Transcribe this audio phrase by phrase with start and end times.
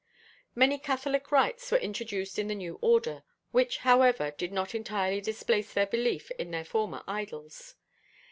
[0.55, 5.71] Many catholic rites were introduced in the new order, which however did not entirely displace
[5.73, 7.75] their belief in their former idols.